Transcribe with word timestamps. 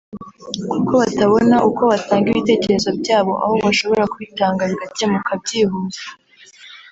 kuko 0.71 0.91
batabona 1.01 1.55
uko 1.69 1.81
batanga 1.91 2.27
ibitekerezo 2.29 2.89
byabo 2.99 3.33
aho 3.43 3.55
bashobora 3.65 4.03
kubitanga 4.11 4.61
bigakemuka 4.69 5.31
byihuse 5.41 6.05